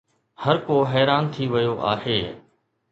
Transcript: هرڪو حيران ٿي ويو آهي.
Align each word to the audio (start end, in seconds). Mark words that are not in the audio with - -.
هرڪو 0.43 0.75
حيران 0.91 1.23
ٿي 1.33 1.43
ويو 1.53 1.75
آهي. 1.93 2.19